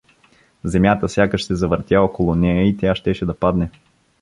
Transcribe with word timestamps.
Земята 0.63 1.09
сякаш 1.09 1.43
се 1.43 1.55
завъртя 1.55 2.01
около 2.01 2.35
нея 2.35 2.67
и 2.67 2.77
тя 2.77 2.95
щеше 2.95 3.25
да 3.25 3.33
падне. 3.39 3.69